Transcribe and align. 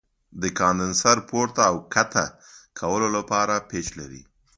د 0.41 0.43
کاندنسر 0.59 1.17
پورته 1.29 1.61
او 1.69 1.75
ښکته 1.93 2.25
کولو 2.79 3.07
لپاره 3.17 3.55
پیچ 3.69 3.87
لري. 3.99 4.21